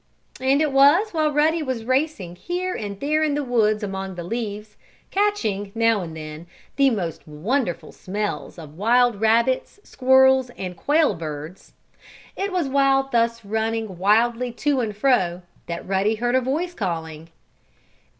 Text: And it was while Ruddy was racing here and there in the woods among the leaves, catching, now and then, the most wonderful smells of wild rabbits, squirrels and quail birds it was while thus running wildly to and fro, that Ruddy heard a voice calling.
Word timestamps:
And 0.39 0.63
it 0.63 0.71
was 0.71 1.11
while 1.11 1.31
Ruddy 1.31 1.61
was 1.61 1.83
racing 1.85 2.35
here 2.35 2.73
and 2.73 2.99
there 2.99 3.21
in 3.21 3.35
the 3.35 3.43
woods 3.43 3.83
among 3.83 4.15
the 4.15 4.23
leaves, 4.23 4.75
catching, 5.11 5.71
now 5.75 6.01
and 6.01 6.17
then, 6.17 6.47
the 6.75 6.89
most 6.89 7.27
wonderful 7.27 7.91
smells 7.91 8.57
of 8.57 8.77
wild 8.79 9.21
rabbits, 9.21 9.79
squirrels 9.83 10.49
and 10.57 10.75
quail 10.75 11.13
birds 11.13 11.73
it 12.35 12.51
was 12.51 12.67
while 12.67 13.09
thus 13.11 13.45
running 13.45 13.99
wildly 13.99 14.51
to 14.53 14.79
and 14.81 14.97
fro, 14.97 15.43
that 15.67 15.87
Ruddy 15.87 16.15
heard 16.15 16.33
a 16.33 16.41
voice 16.41 16.73
calling. 16.73 17.29